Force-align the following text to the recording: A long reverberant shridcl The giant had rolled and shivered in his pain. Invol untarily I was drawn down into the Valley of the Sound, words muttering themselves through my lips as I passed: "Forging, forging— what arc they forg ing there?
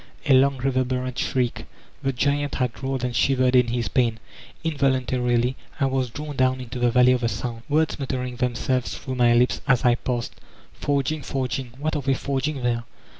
A 0.25 0.33
long 0.33 0.57
reverberant 0.57 1.15
shridcl 1.17 1.63
The 2.01 2.11
giant 2.11 2.55
had 2.55 2.81
rolled 2.81 3.03
and 3.03 3.15
shivered 3.15 3.55
in 3.55 3.67
his 3.67 3.87
pain. 3.87 4.17
Invol 4.65 4.95
untarily 4.99 5.53
I 5.79 5.85
was 5.85 6.09
drawn 6.09 6.35
down 6.35 6.59
into 6.59 6.79
the 6.79 6.89
Valley 6.89 7.11
of 7.11 7.21
the 7.21 7.29
Sound, 7.29 7.61
words 7.69 7.99
muttering 7.99 8.37
themselves 8.37 8.97
through 8.97 9.13
my 9.13 9.35
lips 9.35 9.61
as 9.67 9.85
I 9.85 9.93
passed: 9.93 10.33
"Forging, 10.73 11.21
forging— 11.21 11.73
what 11.77 11.95
arc 11.95 12.05
they 12.05 12.15
forg 12.15 12.47
ing 12.47 12.63
there? 12.63 12.83